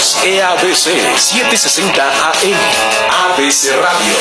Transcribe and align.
Somos 0.00 0.24
EABC 0.24 1.18
760 1.18 2.02
AM. 2.02 2.56
ABC 3.34 3.76
Radio. 3.76 4.16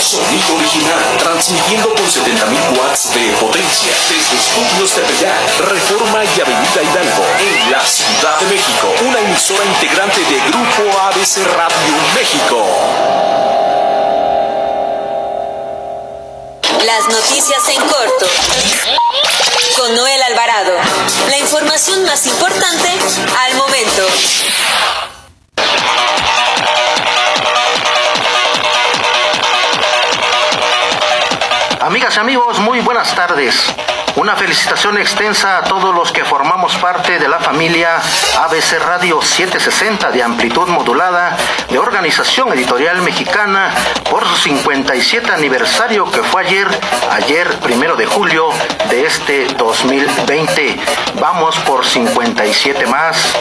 Sonido 0.00 0.56
original, 0.56 0.98
transmitiendo 1.18 1.90
con 1.90 2.06
70.000 2.06 2.78
watts 2.78 3.12
de 3.12 3.28
potencia 3.38 3.92
desde 4.08 4.36
estudios 4.36 4.96
de 4.96 5.02
Peña, 5.02 5.34
Reforma 5.68 6.24
y 6.24 6.40
Avenida 6.40 6.82
Hidalgo, 6.82 7.24
en 7.40 7.72
la 7.72 7.84
Ciudad 7.84 8.40
de 8.40 8.46
México. 8.46 8.94
Una 9.06 9.20
emisora 9.20 9.64
integrante 9.66 10.20
de 10.20 10.40
Grupo 10.48 10.98
ABC 10.98 11.44
Radio 11.44 11.94
México. 12.14 12.64
Las 16.84 17.08
noticias 17.08 17.68
en 17.68 17.82
corto. 17.82 18.26
Con 19.76 19.94
Noel 19.94 20.22
Alvarado. 20.22 20.72
La 21.28 21.38
información 21.38 22.04
más 22.06 22.26
importante 22.26 22.88
al 23.46 23.54
momento. 23.56 24.06
Amigas 31.80 32.16
y 32.16 32.18
amigos, 32.18 32.58
muy 32.58 32.80
buenas 32.80 33.14
tardes. 33.14 33.66
Una 34.16 34.34
felicitación 34.34 34.96
extensa 34.96 35.58
a 35.58 35.64
todos 35.64 35.94
los 35.94 36.10
que 36.10 36.24
formamos 36.24 36.74
parte 36.76 37.18
de 37.18 37.28
la 37.28 37.38
familia 37.38 38.00
ABC 38.44 38.78
Radio 38.82 39.20
760 39.20 40.10
de 40.10 40.22
amplitud 40.22 40.66
modulada 40.68 41.36
de 41.68 41.78
Organización 41.78 42.50
Editorial 42.54 43.02
Mexicana 43.02 43.70
por 44.10 44.26
su 44.26 44.36
57 44.36 45.30
aniversario 45.30 46.10
que 46.10 46.22
fue 46.22 46.46
ayer, 46.46 46.66
ayer 47.10 47.46
primero 47.58 47.94
de 47.94 48.06
julio 48.06 48.48
de 48.88 49.04
este 49.04 49.48
2020. 49.48 50.80
Vamos 51.20 51.58
por 51.58 51.84
57 51.84 52.86
más. 52.86 53.36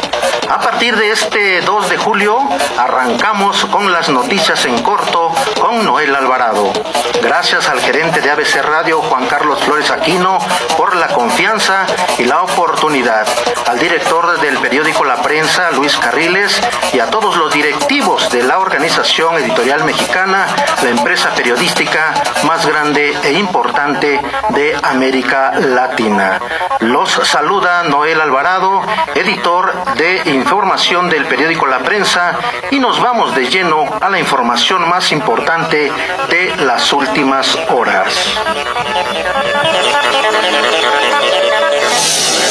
A 0.49 0.59
partir 0.59 0.97
de 0.97 1.11
este 1.11 1.61
2 1.61 1.89
de 1.89 1.97
julio 1.97 2.37
arrancamos 2.77 3.63
con 3.65 3.93
las 3.93 4.09
noticias 4.09 4.65
en 4.65 4.81
corto 4.83 5.33
con 5.61 5.85
Noel 5.85 6.13
Alvarado. 6.13 6.73
Gracias 7.21 7.69
al 7.69 7.79
gerente 7.79 8.19
de 8.19 8.29
ABC 8.29 8.61
Radio 8.61 9.01
Juan 9.01 9.25
Carlos 9.27 9.59
Flores 9.63 9.89
Aquino 9.89 10.37
por 10.77 10.95
la 10.95 11.07
confianza 11.07 11.85
y 12.17 12.25
la 12.25 12.41
oportunidad, 12.41 13.27
al 13.67 13.79
director 13.79 14.39
del 14.39 14.57
periódico 14.57 15.05
La 15.05 15.21
Prensa, 15.21 15.71
Luis 15.71 15.97
Carriles, 15.97 16.61
y 16.93 16.99
a 16.99 17.09
todos 17.09 17.37
los 17.37 17.53
directivos 17.53 18.29
de 18.31 18.43
la 18.43 18.59
Organización 18.59 19.37
Editorial 19.37 19.83
Mexicana, 19.83 20.47
la 20.83 20.89
empresa 20.89 21.31
periodística 21.35 22.13
más 22.43 22.65
grande 22.65 23.15
e 23.23 23.33
importante 23.33 24.21
de 24.49 24.77
América 24.83 25.53
Latina. 25.59 26.39
Los 26.79 27.11
saluda 27.11 27.83
Noel 27.83 28.21
Alvarado, 28.21 28.81
editor 29.15 29.95
de 29.95 30.21
información 30.25 31.09
del 31.09 31.25
periódico 31.25 31.65
La 31.65 31.79
Prensa, 31.79 32.37
y 32.71 32.79
nos 32.79 33.01
vamos 33.01 33.35
de 33.35 33.47
lleno 33.47 33.85
a 34.01 34.09
la 34.09 34.19
información 34.19 34.87
más 34.87 35.11
importante 35.11 35.91
de 36.29 36.55
las 36.57 36.91
últimas 36.93 37.57
horas. 37.69 38.35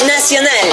Nacional. 0.05 0.69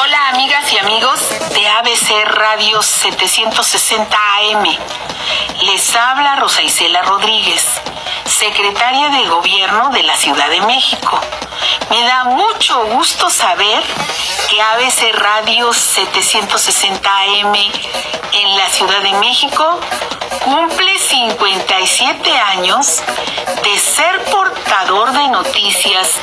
Hola 0.00 0.28
amigas 0.30 0.72
y 0.72 0.78
amigos 0.78 1.20
de 1.54 1.68
ABC 1.68 2.24
Radio 2.26 2.82
760 2.82 4.16
AM. 4.16 4.64
Les 5.66 5.94
habla 5.94 6.36
Rosa 6.36 6.62
Isela 6.62 7.02
Rodríguez, 7.02 7.64
secretaria 8.26 9.08
de 9.10 9.26
Gobierno 9.26 9.90
de 9.90 10.02
la 10.02 10.16
Ciudad 10.16 10.48
de 10.48 10.60
México. 10.62 11.20
Me 11.90 12.02
da 12.02 12.24
mucho 12.24 12.84
gusto 12.86 13.30
saber 13.30 13.82
que 14.48 14.60
ABC 14.60 15.12
Radio 15.14 15.72
760 15.72 17.10
AM 17.10 17.54
en 17.54 18.56
la 18.56 18.68
Ciudad 18.70 19.00
de 19.02 19.12
México 19.14 19.80
cumple 20.44 20.98
57 20.98 22.36
años 22.38 23.02
de 23.62 23.78
ser 23.78 24.24
portador 24.24 25.12
de 25.12 25.28
noticias 25.28 26.18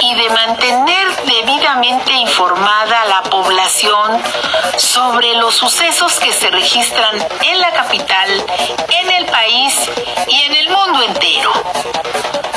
y 0.00 0.14
de 0.14 0.30
mantener 0.30 1.24
debidamente 1.24 2.12
informada 2.12 3.02
a 3.02 3.06
la 3.06 3.22
población 3.24 4.22
sobre 4.76 5.34
los 5.34 5.54
sucesos 5.54 6.18
que 6.18 6.32
se 6.32 6.50
registran 6.50 7.26
en 7.42 7.60
la 7.60 7.70
capital, 7.72 8.44
en 9.00 9.10
el 9.10 9.26
país 9.26 9.74
y 10.28 10.42
en 10.42 10.54
el 10.54 10.70
mundo 10.70 11.02
entero. 11.02 11.37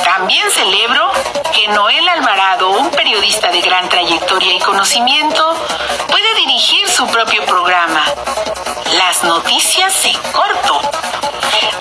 También 0.03 0.49
celebro 0.51 1.11
que 1.53 1.67
Noel 1.69 2.07
Alvarado, 2.09 2.71
un 2.71 2.91
periodista 2.91 3.49
de 3.51 3.61
gran 3.61 3.87
trayectoria 3.89 4.53
y 4.53 4.59
conocimiento, 4.59 5.55
puede 6.07 6.35
dirigir 6.35 6.87
su 6.89 7.07
propio 7.07 7.43
programa. 7.45 8.03
Las 8.93 9.23
noticias 9.23 10.05
en 10.05 10.17
corto. 10.31 10.81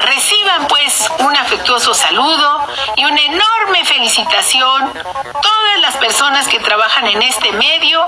Reciban 0.04 0.66
pues 0.68 1.08
un 1.18 1.36
afectuoso 1.36 1.94
saludo 1.94 2.66
y 2.96 3.04
una 3.04 3.20
enorme 3.20 3.84
felicitación 3.84 4.92
todas 4.92 5.80
las 5.82 5.96
personas 5.96 6.48
que 6.48 6.58
trabajan 6.60 7.06
en 7.06 7.22
este 7.22 7.52
medio 7.52 8.06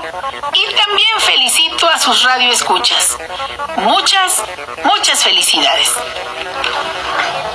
y 0.53 0.75
también 0.75 1.21
felicito 1.21 1.89
a 1.89 1.99
sus 1.99 2.23
radioescuchas. 2.23 3.19
Muchas, 3.77 4.43
muchas 4.85 5.23
felicidades. 5.23 5.93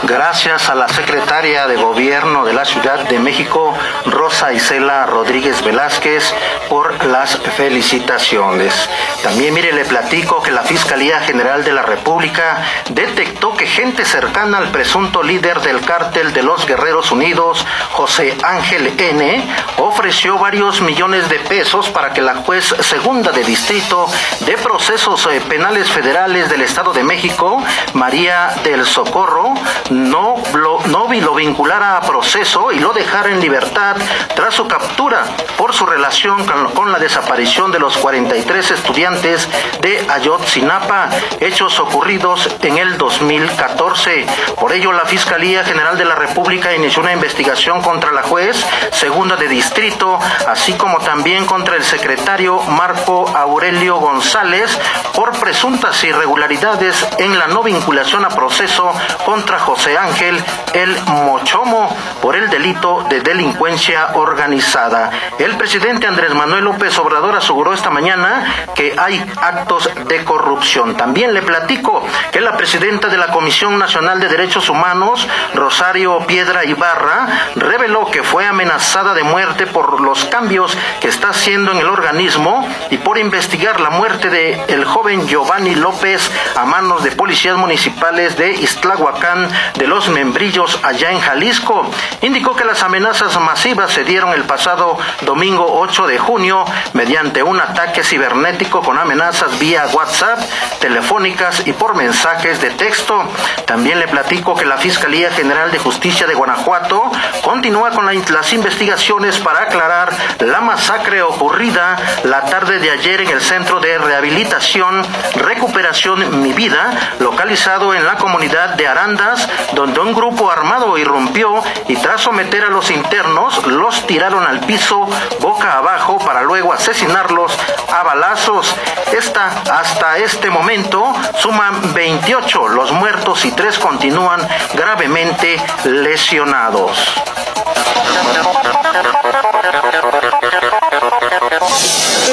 Gracias 0.03 0.69
a 0.69 0.75
la 0.75 0.87
secretaria 0.87 1.26
de 1.27 1.75
Gobierno 1.75 2.45
de 2.45 2.53
la 2.53 2.63
Ciudad 2.63 3.03
de 3.09 3.19
México, 3.19 3.73
Rosa 4.05 4.53
Isela 4.53 5.05
Rodríguez 5.05 5.61
Velázquez, 5.61 6.33
por 6.69 7.03
las 7.05 7.37
felicitaciones. 7.57 8.89
También 9.21 9.53
mire, 9.53 9.73
le 9.73 9.83
platico 9.83 10.41
que 10.41 10.51
la 10.51 10.63
Fiscalía 10.63 11.19
General 11.19 11.65
de 11.65 11.73
la 11.73 11.81
República 11.81 12.63
detectó 12.91 13.53
que 13.57 13.67
gente 13.67 14.05
cercana 14.05 14.57
al 14.57 14.69
presunto 14.71 15.21
líder 15.21 15.59
del 15.59 15.81
cártel 15.81 16.31
de 16.31 16.43
los 16.43 16.65
Guerreros 16.65 17.11
Unidos, 17.11 17.65
José 17.91 18.37
Ángel 18.41 18.93
N., 18.97 19.43
ofreció 19.77 20.37
varios 20.37 20.79
millones 20.79 21.27
de 21.27 21.39
pesos 21.39 21.89
para 21.89 22.13
que 22.13 22.21
la 22.21 22.35
juez 22.35 22.73
segunda 22.79 23.33
de 23.33 23.43
distrito 23.43 24.07
de 24.45 24.57
procesos 24.57 25.27
eh, 25.27 25.41
penales 25.49 25.89
federales 25.91 26.49
del 26.49 26.61
Estado 26.61 26.93
de 26.93 27.03
México, 27.03 27.61
María 27.93 28.53
del 28.63 28.85
Socorro, 28.85 29.53
no 29.89 30.35
lo, 30.53 30.79
lo 31.21 31.35
vinculara 31.35 31.97
a 31.97 32.01
proceso 32.01 32.71
y 32.71 32.79
lo 32.79 32.93
dejara 32.93 33.31
en 33.31 33.39
libertad 33.39 33.95
tras 34.35 34.53
su 34.53 34.67
captura 34.67 35.23
por 35.57 35.73
su 35.73 35.85
relación 35.85 36.45
con 36.73 36.91
la 36.91 36.99
desaparición 36.99 37.71
de 37.71 37.79
los 37.79 37.97
43 37.97 38.71
estudiantes 38.71 39.47
de 39.81 40.05
Ayotzinapa, 40.09 41.09
hechos 41.39 41.79
ocurridos 41.79 42.49
en 42.61 42.77
el 42.77 42.97
2014. 42.97 44.25
Por 44.59 44.73
ello, 44.73 44.91
la 44.91 45.05
Fiscalía 45.05 45.63
General 45.63 45.97
de 45.97 46.05
la 46.05 46.15
República 46.15 46.73
inició 46.73 47.01
una 47.01 47.13
investigación 47.13 47.81
contra 47.81 48.11
la 48.11 48.23
juez 48.23 48.65
segunda 48.91 49.35
de 49.35 49.47
distrito, 49.47 50.19
así 50.47 50.73
como 50.73 50.99
también 50.99 51.45
contra 51.45 51.75
el 51.75 51.83
secretario 51.83 52.61
Marco 52.63 53.27
Aurelio 53.35 53.97
González 53.97 54.77
por 55.13 55.37
presuntas 55.39 56.03
irregularidades 56.03 57.05
en 57.17 57.37
la 57.37 57.47
no 57.47 57.63
vinculación 57.63 58.25
a 58.25 58.29
proceso 58.29 58.91
contra 59.25 59.59
José 59.59 59.97
Ángel 59.97 60.43
El 60.73 60.95
Mochomo 61.07 61.95
por 62.21 62.35
el 62.35 62.49
delito 62.49 63.05
de 63.09 63.21
delincuencia 63.21 64.09
organizada. 64.15 65.09
El 65.39 65.55
presidente 65.55 66.07
Andrés 66.07 66.33
Manuel 66.33 66.65
López 66.65 66.97
Obrador 66.99 67.35
aseguró 67.35 67.73
esta 67.73 67.89
mañana 67.89 68.67
que 68.75 68.95
hay 68.97 69.23
actos 69.41 69.89
de 70.07 70.23
corrupción. 70.23 70.95
También 70.97 71.33
le 71.33 71.41
platico 71.41 72.03
que 72.31 72.41
la 72.41 72.57
presidenta 72.57 73.07
de 73.07 73.17
la 73.17 73.27
Comisión 73.27 73.77
Nacional 73.77 74.19
de 74.19 74.27
Derechos 74.27 74.69
Humanos, 74.69 75.27
Rosario 75.53 76.19
Piedra 76.27 76.65
Ibarra, 76.65 77.27
reveló 77.55 78.05
que 78.05 78.23
fue 78.23 78.45
amenazada 78.45 79.13
de 79.13 79.23
muerte 79.23 79.67
por 79.67 80.01
los 80.01 80.25
cambios 80.25 80.77
que 80.99 81.07
está 81.07 81.29
haciendo 81.29 81.71
en 81.71 81.77
el 81.77 81.87
organismo 81.87 82.67
y 82.89 82.97
por 82.97 83.17
investigar 83.17 83.79
la 83.79 83.89
muerte 83.89 84.29
de 84.29 84.85
joven 84.85 85.27
Giovanni 85.27 85.75
López 85.75 86.31
a 86.55 86.65
manos 86.65 87.03
de 87.03 87.11
policías 87.11 87.57
municipales 87.57 88.37
de 88.37 88.51
Iztlahuacán 88.51 89.49
de 89.75 89.87
los 89.87 90.09
Membrillos 90.09 90.79
allá 90.83 90.96
en 91.05 91.19
Jalisco. 91.19 91.85
Indicó 92.21 92.55
que 92.55 92.65
las 92.65 92.83
amenazas 92.83 93.39
masivas 93.39 93.91
se 93.91 94.03
dieron 94.03 94.33
el 94.33 94.43
pasado 94.43 94.97
domingo 95.21 95.65
8 95.79 96.07
de 96.07 96.17
junio 96.17 96.65
mediante 96.93 97.43
un 97.43 97.59
ataque 97.59 98.03
cibernético 98.03 98.81
con 98.81 98.97
amenazas 98.97 99.57
vía 99.59 99.85
WhatsApp, 99.93 100.39
telefónicas 100.79 101.63
y 101.65 101.73
por 101.73 101.95
mensajes 101.95 102.59
de 102.61 102.71
texto. 102.71 103.23
También 103.65 103.99
le 103.99 104.07
platico 104.07 104.55
que 104.55 104.65
la 104.65 104.77
Fiscalía 104.77 105.31
General 105.31 105.71
de 105.71 105.79
Justicia 105.79 106.27
de 106.27 106.33
Guanajuato 106.33 107.11
continúa 107.43 107.91
con 107.91 108.05
la- 108.05 108.13
las 108.31 108.51
investigaciones 108.53 109.37
para 109.39 109.61
aclarar 109.63 110.11
la 110.39 110.61
masacre 110.61 111.21
ocurrida 111.21 111.95
la 112.23 112.41
tarde 112.45 112.79
de 112.79 112.89
ayer 112.91 113.21
en 113.21 113.29
el 113.29 113.41
Centro 113.41 113.79
de 113.79 113.97
Rehabilitación 113.97 115.05
Recuperación 115.35 116.41
Mi 116.41 116.53
Vida, 116.53 117.13
localizado 117.19 117.93
en 117.93 118.05
la 118.05 118.15
comunidad 118.17 118.69
de 118.75 118.87
Arandas, 118.87 119.47
donde 119.73 119.99
un 119.99 120.13
grupo 120.13 120.49
armado 120.51 120.86
irrumpió 120.95 121.63
y 121.87 121.95
tras 121.95 122.21
someter 122.21 122.63
a 122.65 122.69
los 122.69 122.91
internos, 122.91 123.65
los 123.65 124.05
tiraron 124.05 124.45
al 124.45 124.59
piso 124.59 125.07
boca 125.39 125.79
abajo 125.79 126.19
para 126.19 126.43
luego 126.43 126.71
asesinarlos 126.71 127.51
a 127.91 128.03
balazos. 128.03 128.75
Esta, 129.11 129.47
hasta 129.71 130.17
este 130.19 130.51
momento, 130.51 131.15
suman 131.39 131.95
28 131.95 132.67
los 132.67 132.91
muertos 132.91 133.43
y 133.45 133.51
tres 133.51 133.79
continúan 133.79 134.47
gravemente 134.73 135.59
lesionados. 135.85 137.15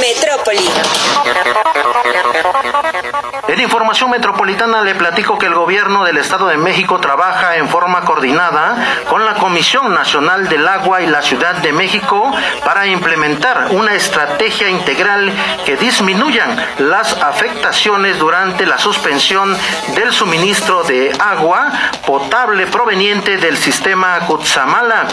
Metrópoli. 0.01 0.71
Información 3.65 4.11
metropolitana 4.11 4.83
le 4.83 4.95
platico 4.95 5.39
que 5.39 5.47
el 5.47 5.55
gobierno 5.55 6.05
del 6.05 6.19
Estado 6.19 6.49
de 6.49 6.59
México 6.59 7.01
trabaja 7.01 7.57
en 7.57 7.67
forma 7.71 8.03
coordinada 8.03 8.77
con 9.09 9.25
la 9.25 9.37
Comisión 9.37 9.95
Nacional 9.95 10.51
del 10.51 10.69
Agua 10.69 11.01
y 11.01 11.07
la 11.07 11.23
Ciudad 11.23 11.55
de 11.57 11.73
México 11.73 12.31
para 12.63 12.87
implementar 12.87 13.69
una 13.71 13.95
estrategia 13.95 14.69
integral 14.69 15.33
que 15.65 15.79
disminuyan 15.79 16.55
las 16.79 17.15
afectaciones 17.23 18.19
durante 18.19 18.67
la 18.67 18.77
suspensión 18.77 19.57
del 19.95 20.13
suministro 20.13 20.83
de 20.83 21.17
agua 21.19 21.73
potable 22.07 22.67
proveniente 22.67 23.39
del 23.39 23.57
sistema 23.57 24.19
Cutzamala. 24.27 25.07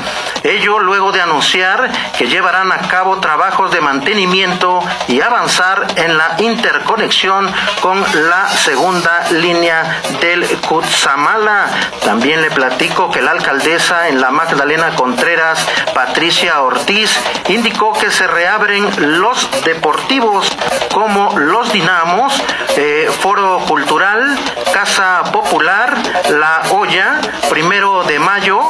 Ello 0.43 0.77
luego 0.79 1.13
de 1.13 1.21
anunciar 1.21 1.89
que 2.17 2.27
llevarán 2.27 2.73
a 2.73 2.79
cabo 2.89 3.17
trabajos 3.21 3.71
de 3.71 3.79
mantenimiento 3.79 4.81
y 5.07 5.21
avanzar 5.21 5.87
en 5.95 6.17
la 6.17 6.35
interconexión 6.39 7.49
con 7.79 8.03
la 8.29 8.40
segunda 8.49 9.29
línea 9.31 10.01
del 10.19 10.45
Cutzamala. 10.61 11.67
También 12.03 12.41
le 12.41 12.51
platico 12.51 13.09
que 13.11 13.21
la 13.21 13.31
alcaldesa 13.31 14.07
en 14.07 14.21
la 14.21 14.31
Magdalena 14.31 14.95
Contreras, 14.95 15.65
Patricia 15.93 16.61
Ortiz, 16.61 17.11
indicó 17.49 17.93
que 17.93 18.11
se 18.11 18.27
reabren 18.27 18.87
los 19.19 19.49
deportivos 19.63 20.51
como 20.93 21.37
los 21.37 21.71
Dinamos, 21.71 22.33
eh, 22.75 23.09
Foro 23.21 23.59
Cultural, 23.67 24.37
Casa 24.73 25.23
Popular, 25.31 25.97
La 26.29 26.63
Olla, 26.71 27.19
Primero 27.49 28.03
de 28.03 28.19
Mayo, 28.19 28.69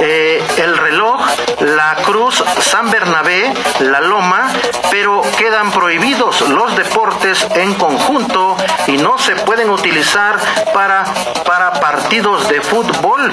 eh, 0.00 0.42
El 0.56 0.76
Reloj, 0.76 1.20
La 1.60 1.96
Cruz, 2.04 2.42
San 2.60 2.90
Bernabé, 2.90 3.52
La 3.80 4.00
Loma, 4.00 4.48
pero 4.90 5.20
quedan 5.36 5.70
prohibidos 5.70 6.40
los 6.48 6.74
deportes 6.76 7.46
en 7.54 7.74
conjunto 7.74 8.56
y 8.86 8.96
no 8.96 9.18
se 9.18 9.36
pueden 9.36 9.68
utilizar 9.70 10.38
para, 10.72 11.04
para 11.44 11.72
partidos 11.72 12.48
de 12.48 12.60
fútbol, 12.62 13.30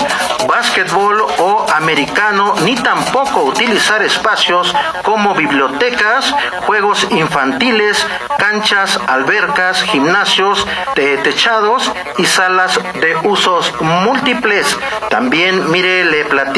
básquetbol 0.47 1.21
o 1.39 1.65
americano, 1.73 2.53
ni 2.63 2.75
tampoco 2.75 3.43
utilizar 3.43 4.03
espacios 4.03 4.73
como 5.03 5.35
bibliotecas, 5.35 6.33
juegos 6.65 7.07
infantiles, 7.11 8.05
canchas, 8.37 8.99
albercas, 9.07 9.83
gimnasios, 9.83 10.65
techados 10.95 11.91
y 12.17 12.25
salas 12.25 12.79
de 12.99 13.15
usos 13.23 13.73
múltiples. 13.81 14.77
También, 15.09 15.71
mire, 15.71 16.03
le 16.05 16.25
platico 16.25 16.56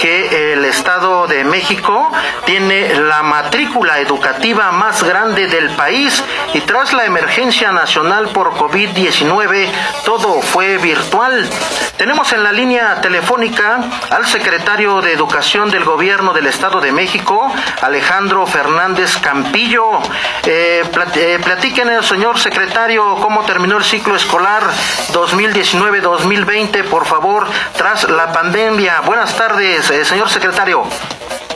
que 0.00 0.52
el 0.52 0.53
Estado 0.84 1.26
de 1.26 1.44
México 1.44 2.12
tiene 2.44 2.92
la 3.00 3.22
matrícula 3.22 4.00
educativa 4.00 4.70
más 4.70 5.02
grande 5.02 5.46
del 5.46 5.70
país 5.70 6.22
y 6.52 6.60
tras 6.60 6.92
la 6.92 7.06
emergencia 7.06 7.72
nacional 7.72 8.28
por 8.28 8.52
COVID-19 8.52 9.66
todo 10.04 10.42
fue 10.42 10.76
virtual. 10.76 11.48
Tenemos 11.96 12.30
en 12.34 12.42
la 12.42 12.52
línea 12.52 13.00
telefónica 13.00 13.80
al 14.10 14.26
secretario 14.26 15.00
de 15.00 15.12
Educación 15.12 15.70
del 15.70 15.84
Gobierno 15.84 16.34
del 16.34 16.48
Estado 16.48 16.82
de 16.82 16.92
México, 16.92 17.50
Alejandro 17.80 18.46
Fernández 18.46 19.16
Campillo. 19.16 20.00
Eh, 20.44 20.82
eh 21.14 21.40
platíquenos, 21.42 22.06
señor 22.06 22.38
secretario, 22.38 23.16
cómo 23.22 23.44
terminó 23.44 23.78
el 23.78 23.84
ciclo 23.84 24.16
escolar 24.16 24.64
2019-2020, 25.12 26.84
por 26.84 27.06
favor, 27.06 27.46
tras 27.74 28.10
la 28.10 28.32
pandemia. 28.32 29.00
Buenas 29.00 29.34
tardes, 29.34 29.90
eh, 29.90 30.04
señor 30.04 30.28
secretario. 30.28 30.73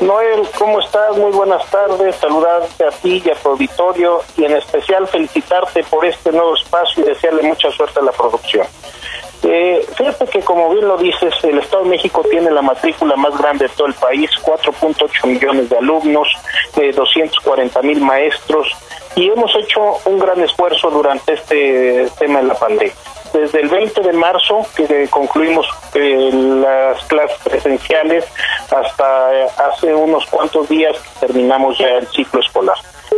Noel, 0.01 0.49
¿cómo 0.57 0.79
estás? 0.79 1.17
Muy 1.17 1.33
buenas 1.33 1.69
tardes. 1.71 2.15
Saludarte 2.17 2.85
a 2.85 2.91
ti 2.91 3.21
y 3.25 3.31
a 3.31 3.35
tu 3.35 3.51
auditorio 3.51 4.21
y 4.37 4.45
en 4.45 4.57
especial 4.57 5.09
felicitarte 5.09 5.83
por 5.85 6.05
este 6.05 6.31
nuevo 6.31 6.55
espacio 6.55 7.03
y 7.03 7.09
desearle 7.09 7.43
mucha 7.43 7.71
suerte 7.73 7.99
a 7.99 8.05
la 8.05 8.13
producción. 8.13 8.67
Eh, 9.43 9.85
fíjate 9.97 10.27
que 10.27 10.41
como 10.41 10.71
bien 10.71 10.87
lo 10.87 10.97
dices, 10.99 11.35
el 11.43 11.59
Estado 11.59 11.85
de 11.85 11.91
México 11.91 12.25
tiene 12.31 12.51
la 12.51 12.63
matrícula 12.63 13.17
más 13.17 13.37
grande 13.39 13.67
de 13.67 13.75
todo 13.75 13.89
el 13.89 13.95
país, 13.95 14.31
4.8 14.43 15.27
millones 15.27 15.69
de 15.69 15.79
alumnos, 15.79 16.29
de 16.77 16.93
240 16.93 17.83
mil 17.83 18.01
maestros 18.01 18.69
y 19.17 19.31
hemos 19.31 19.55
hecho 19.57 19.81
un 20.05 20.19
gran 20.19 20.41
esfuerzo 20.43 20.91
durante 20.91 21.35
este 21.35 22.09
tema 22.19 22.41
de 22.41 22.49
la 22.49 22.55
pandemia 22.55 22.95
desde 23.33 23.61
el 23.61 23.69
20 23.69 24.01
de 24.01 24.13
marzo, 24.13 24.67
que 24.77 25.09
concluimos 25.09 25.67
eh, 25.95 26.31
las 26.33 27.03
clases 27.05 27.39
presenciales, 27.45 28.25
hasta 28.71 29.35
eh, 29.35 29.47
hace 29.57 29.95
unos 29.95 30.27
cuantos 30.27 30.69
días 30.69 30.97
que 30.99 31.27
terminamos 31.27 31.79
ya 31.79 31.89
el 31.89 32.07
ciclo 32.09 32.41
escolar. 32.41 32.77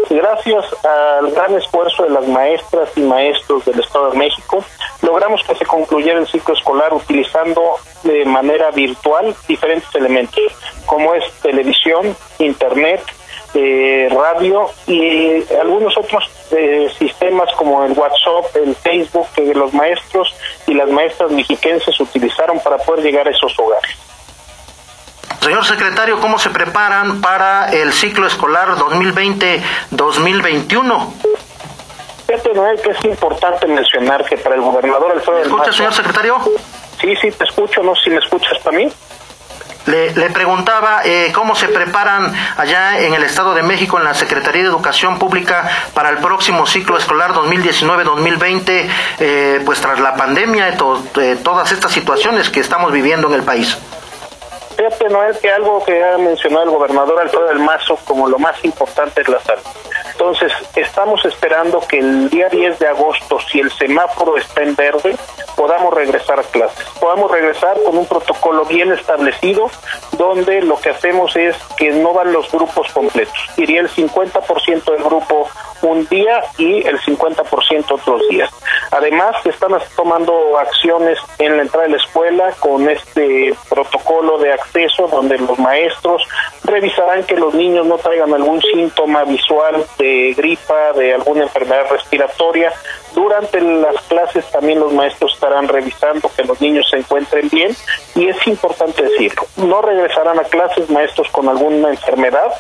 Gracias 0.09 0.65
al 0.85 1.31
gran 1.33 1.57
esfuerzo 1.57 2.05
de 2.05 2.11
las 2.11 2.27
maestras 2.27 2.91
y 2.97 3.01
maestros 3.01 3.65
del 3.65 3.81
Estado 3.81 4.11
de 4.11 4.19
México, 4.19 4.65
logramos 5.03 5.43
que 5.45 5.55
se 5.55 5.67
concluyera 5.67 6.19
el 6.19 6.27
ciclo 6.27 6.55
escolar 6.55 6.93
utilizando 6.93 7.77
de 8.03 8.25
manera 8.25 8.71
virtual 8.71 9.35
diferentes 9.49 9.93
elementos, 9.95 10.43
como 10.87 11.15
es 11.15 11.25
televisión, 11.43 12.17
internet, 12.39 13.03
eh, 13.55 14.09
radio 14.11 14.71
y 14.87 15.43
algunos 15.55 15.97
otros 15.97 16.31
eh, 16.53 16.91
sistemas 16.99 17.49
como 17.57 17.85
el 17.85 17.93
WhatsApp, 17.93 18.57
el 18.57 18.75
Facebook, 18.77 19.27
que 19.35 19.55
los 19.55 19.73
maestros 19.75 20.35
y 20.67 20.75
las 20.75 20.89
maestras 20.89 21.31
mexiquenses 21.31 21.99
utilizaron 22.01 22.61
para 22.61 22.79
poder 22.79 23.05
llegar 23.05 23.27
a 23.27 23.31
esos 23.31 23.59
hogares. 23.59 23.97
Señor 25.41 25.65
secretario, 25.65 26.21
¿cómo 26.21 26.39
se 26.39 26.51
preparan 26.51 27.21
para 27.21 27.73
el 27.73 27.93
ciclo 27.93 28.27
escolar 28.27 28.77
2020-2021? 28.77 31.13
Fíjate, 32.27 32.55
Noel, 32.55 32.81
que 32.81 32.91
es 32.91 33.05
importante 33.05 33.67
mencionar 33.67 34.25
que 34.25 34.37
para 34.37 34.55
el 34.55 34.61
gobernador 34.61 35.11
Alfredo 35.13 35.39
¿Me 35.39 35.47
escucha, 35.47 35.73
señor 35.73 35.95
secretario? 35.95 36.37
Sí, 37.01 37.17
sí, 37.17 37.33
te 37.33 37.45
escucho, 37.45 37.83
no 37.83 37.97
sé 37.97 38.03
si 38.05 38.11
me 38.11 38.19
escuchas 38.19 38.59
para 38.63 38.77
mí. 39.87 39.93
Le, 39.93 40.31
preguntaba 40.31 41.03
eh, 41.05 41.33
cómo 41.35 41.55
se 41.55 41.69
preparan 41.69 42.33
allá 42.57 43.01
en 43.01 43.15
el 43.15 43.23
Estado 43.25 43.55
de 43.55 43.63
México, 43.63 43.99
en 43.99 44.05
la 44.05 44.15
Secretaría 44.15 44.63
de 44.63 44.69
Educación 44.69 45.19
Pública, 45.19 45.69
para 45.95 46.11
el 46.11 46.19
próximo 46.19 46.67
ciclo 46.67 46.97
escolar 46.97 47.33
2019-2020, 47.33 48.89
eh, 49.19 49.63
pues 49.65 49.81
tras 49.81 49.99
la 50.01 50.15
pandemia 50.15 50.69
y 50.69 50.77
todas 51.43 51.73
estas 51.73 51.93
situaciones 51.93 52.51
que 52.51 52.61
estamos 52.61 52.93
viviendo 52.93 53.29
en 53.29 53.35
el 53.35 53.43
país. 53.43 53.77
Fíjate, 54.77 55.11
Noel, 55.11 55.37
que 55.39 55.51
algo 55.51 55.85
que 55.85 56.03
ha 56.03 56.17
mencionado 56.17 56.65
el 56.65 56.71
gobernador 56.71 57.21
Alfredo 57.21 57.49
del 57.49 57.59
Mazo 57.59 57.99
como 58.07 58.29
lo 58.29 58.39
más 58.39 58.65
importante 58.65 59.21
es 59.21 59.29
la 59.29 59.39
salud. 59.41 59.63
Entonces, 60.21 60.53
estamos 60.77 61.25
esperando 61.25 61.81
que 61.81 61.99
el 61.99 62.29
día 62.29 62.51
10 62.51 62.79
de 62.79 62.89
agosto, 62.89 63.39
si 63.51 63.59
el 63.59 63.71
semáforo 63.71 64.37
está 64.37 64.63
en 64.63 64.77
verde, 64.77 65.17
podamos 65.57 65.95
regresar 65.95 66.39
a 66.39 66.43
clases. 66.43 66.87
Podamos 67.01 67.31
regresar 67.31 67.83
con 67.83 67.97
un 67.97 68.05
protocolo 68.05 68.67
bien 68.67 68.93
establecido, 68.93 69.71
donde 70.19 70.61
lo 70.61 70.79
que 70.79 70.91
hacemos 70.91 71.35
es 71.37 71.57
que 71.79 71.91
no 71.93 72.13
van 72.13 72.35
los 72.35 72.53
grupos 72.53 72.93
completos. 72.93 73.35
Iría 73.57 73.81
el 73.81 73.89
50% 73.89 74.93
del 74.93 75.03
grupo 75.03 75.49
un 75.83 76.07
día 76.09 76.43
y 76.59 76.87
el 76.87 76.99
50% 77.01 77.91
otros 77.91 78.29
días. 78.29 78.51
Además, 78.91 79.37
están 79.47 79.73
tomando 79.97 80.59
acciones 80.59 81.19
en 81.39 81.57
la 81.57 81.63
entrada 81.63 81.87
de 81.87 81.93
la 81.93 81.97
escuela 81.97 82.53
con 82.61 82.89
este 82.91 83.55
protocolo 83.69 84.39
de 84.39 84.53
acceso 84.53 85.09
donde 85.09 85.39
los 85.39 85.59
maestros 85.59 86.23
revisarán 86.65 87.25
que 87.25 87.37
los 87.37 87.55
niños 87.55 87.87
no 87.87 87.99
traigan 87.99 88.35
algún 88.35 88.61
síntoma 88.63 89.25
visual 89.25 89.85
de 89.99 90.10
gripa, 90.37 90.93
de 90.93 91.15
alguna 91.15 91.45
enfermedad 91.45 91.91
respiratoria. 91.91 92.73
Durante 93.15 93.61
las 93.61 94.01
clases 94.03 94.45
también 94.51 94.81
los 94.81 94.93
maestros 94.93 95.35
estarán 95.35 95.69
revisando 95.69 96.31
que 96.37 96.45
los 96.45 96.61
niños 96.61 96.89
se 96.89 96.99
encuentren 96.99 97.49
bien 97.49 97.75
y 98.15 98.29
es 98.29 98.47
importante 98.47 99.03
decirlo, 99.03 99.43
no 99.57 99.83
regresarán 99.83 100.39
a 100.39 100.45
clases 100.45 100.89
maestros 100.91 101.29
con 101.31 101.49
alguna 101.49 101.91
enfermedad, 101.91 102.53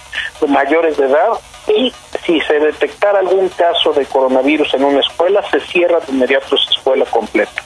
mayores 0.48 0.96
de 0.96 1.06
edad 1.06 1.30
y 1.68 1.92
si 2.24 2.40
se 2.40 2.58
detectara 2.58 3.20
algún 3.20 3.48
caso 3.50 3.92
de 3.92 4.06
coronavirus 4.06 4.74
en 4.74 4.84
una 4.84 5.00
escuela, 5.00 5.42
se 5.50 5.60
cierra 5.60 6.00
de 6.00 6.12
inmediato 6.12 6.56
esa 6.56 6.70
escuela 6.70 7.04
completa. 7.06 7.62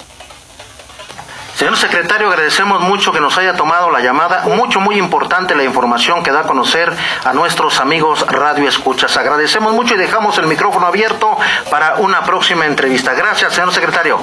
Señor 1.56 1.76
secretario, 1.76 2.28
agradecemos 2.28 2.80
mucho 2.80 3.12
que 3.12 3.20
nos 3.20 3.38
haya 3.38 3.54
tomado 3.54 3.88
la 3.90 4.00
llamada. 4.00 4.42
Mucho, 4.46 4.80
muy 4.80 4.98
importante 4.98 5.54
la 5.54 5.62
información 5.62 6.22
que 6.24 6.32
da 6.32 6.40
a 6.40 6.42
conocer 6.42 6.92
a 7.24 7.32
nuestros 7.32 7.78
amigos 7.78 8.26
Radio 8.26 8.68
Escuchas. 8.68 9.16
Agradecemos 9.16 9.72
mucho 9.72 9.94
y 9.94 9.96
dejamos 9.96 10.36
el 10.38 10.48
micrófono 10.48 10.86
abierto 10.86 11.36
para 11.70 11.94
una 11.96 12.24
próxima 12.24 12.66
entrevista. 12.66 13.14
Gracias, 13.14 13.54
señor 13.54 13.72
secretario. 13.72 14.18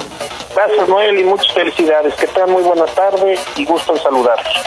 Gracias, 0.54 0.88
Noel, 0.88 1.18
y 1.18 1.24
muchas 1.24 1.52
felicidades. 1.54 2.14
Que 2.16 2.26
tengan 2.26 2.50
muy 2.50 2.62
buena 2.62 2.84
tarde 2.84 3.38
y 3.56 3.64
gusto 3.64 3.94
en 3.96 4.02
saludarlos. 4.02 4.62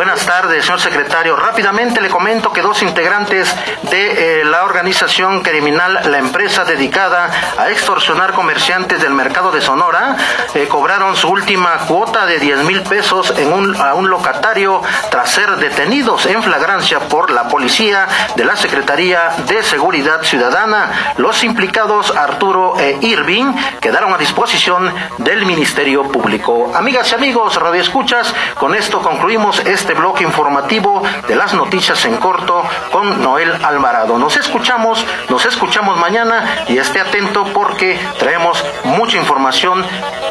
Buenas 0.00 0.24
tardes, 0.24 0.64
señor 0.64 0.80
secretario. 0.80 1.36
Rápidamente 1.36 2.00
le 2.00 2.08
comento 2.08 2.54
que 2.54 2.62
dos 2.62 2.82
integrantes 2.82 3.54
de 3.90 4.40
eh, 4.40 4.44
la 4.46 4.64
organización 4.64 5.42
criminal 5.42 6.00
La 6.10 6.16
Empresa 6.16 6.64
dedicada 6.64 7.30
a 7.58 7.68
extorsionar 7.68 8.32
comerciantes 8.32 9.02
del 9.02 9.12
mercado 9.12 9.52
de 9.52 9.60
Sonora 9.60 10.16
eh, 10.54 10.66
cobraron 10.68 11.16
su 11.16 11.28
última 11.28 11.76
cuota 11.86 12.24
de 12.24 12.38
10 12.38 12.64
mil 12.64 12.80
pesos 12.80 13.34
en 13.36 13.52
un, 13.52 13.76
a 13.76 13.92
un 13.92 14.08
locatario 14.08 14.80
tras 15.10 15.32
ser 15.32 15.56
detenidos 15.56 16.24
en 16.24 16.42
flagrancia 16.42 17.00
por 17.00 17.30
la 17.30 17.48
policía 17.48 18.08
de 18.36 18.46
la 18.46 18.56
Secretaría 18.56 19.34
de 19.48 19.62
Seguridad 19.62 20.22
Ciudadana. 20.22 21.12
Los 21.18 21.44
implicados 21.44 22.16
Arturo 22.16 22.74
e 22.80 22.96
Irving 23.02 23.52
quedaron 23.82 24.14
a 24.14 24.16
disposición 24.16 24.94
del 25.18 25.44
Ministerio 25.44 26.04
Público. 26.10 26.72
Amigas 26.74 27.12
y 27.12 27.16
amigos, 27.16 27.56
Radio 27.56 27.82
Escuchas, 27.82 28.34
con 28.58 28.74
esto 28.74 29.02
concluimos 29.02 29.60
este 29.66 29.89
bloque 29.94 30.24
informativo 30.24 31.02
de 31.26 31.36
las 31.36 31.54
noticias 31.54 32.04
en 32.04 32.16
corto 32.16 32.62
con 32.90 33.22
Noel 33.22 33.52
Alvarado. 33.64 34.18
Nos 34.18 34.36
escuchamos, 34.36 35.04
nos 35.28 35.44
escuchamos 35.46 35.98
mañana 35.98 36.64
y 36.68 36.78
esté 36.78 37.00
atento 37.00 37.44
porque 37.52 37.98
traemos 38.18 38.64
mucha 38.84 39.16
información 39.16 39.84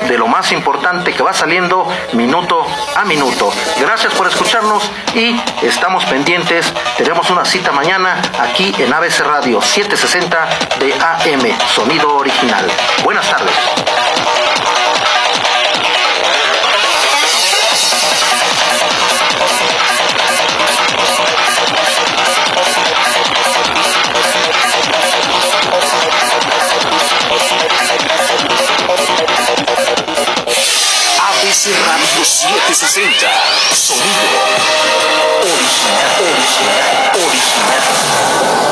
de 0.07 0.17
lo 0.17 0.27
más 0.27 0.51
importante 0.51 1.13
que 1.13 1.23
va 1.23 1.33
saliendo 1.33 1.87
minuto 2.13 2.65
a 2.95 3.05
minuto. 3.05 3.51
Gracias 3.79 4.13
por 4.13 4.27
escucharnos 4.27 4.89
y 5.13 5.39
estamos 5.61 6.05
pendientes. 6.05 6.73
Tenemos 6.97 7.29
una 7.29 7.45
cita 7.45 7.71
mañana 7.71 8.21
aquí 8.39 8.73
en 8.77 8.93
ABC 8.93 9.19
Radio 9.21 9.61
760 9.61 10.49
de 10.79 10.93
AM, 10.93 11.57
sonido 11.67 12.15
original. 12.15 12.65
Buenas 13.03 13.29
tardes. 13.29 14.08